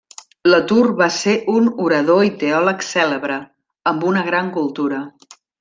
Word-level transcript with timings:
La 0.51 0.59
Tour 0.71 0.85
va 1.01 1.07
ser 1.17 1.35
un 1.57 1.69
orador 1.85 2.25
i 2.29 2.33
teòleg 2.45 2.83
cèlebre, 2.89 3.39
amb 3.93 4.11
una 4.15 4.29
gran 4.31 4.51
cultura. 4.61 5.07